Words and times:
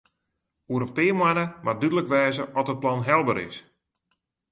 Oer 0.71 0.83
in 0.85 0.93
pear 0.95 1.15
moanne 1.19 1.45
moat 1.63 1.79
dúdlik 1.81 2.11
wêze 2.13 2.43
oft 2.59 2.71
it 2.73 2.81
plan 2.81 3.05
helber 3.07 3.37
is. 3.47 3.57